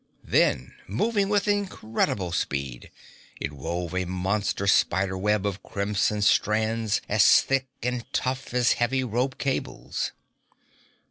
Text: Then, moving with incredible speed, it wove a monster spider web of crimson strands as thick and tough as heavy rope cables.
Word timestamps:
Then, 0.25 0.73
moving 0.87 1.29
with 1.29 1.47
incredible 1.47 2.31
speed, 2.31 2.89
it 3.39 3.53
wove 3.53 3.93
a 3.93 4.05
monster 4.05 4.65
spider 4.65 5.15
web 5.15 5.45
of 5.45 5.61
crimson 5.61 6.23
strands 6.23 7.03
as 7.07 7.41
thick 7.41 7.67
and 7.83 8.11
tough 8.11 8.51
as 8.51 8.71
heavy 8.71 9.03
rope 9.03 9.37
cables. 9.37 10.11